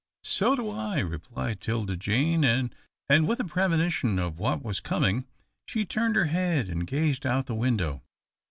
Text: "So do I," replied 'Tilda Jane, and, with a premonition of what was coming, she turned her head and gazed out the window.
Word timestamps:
"So 0.23 0.55
do 0.55 0.67
I," 0.71 0.97
replied 0.97 1.61
'Tilda 1.61 1.95
Jane, 1.95 2.43
and, 2.43 2.73
with 3.27 3.39
a 3.39 3.43
premonition 3.43 4.17
of 4.17 4.39
what 4.39 4.63
was 4.63 4.79
coming, 4.79 5.27
she 5.67 5.85
turned 5.85 6.15
her 6.15 6.25
head 6.25 6.69
and 6.69 6.87
gazed 6.87 7.23
out 7.23 7.45
the 7.45 7.53
window. 7.53 8.01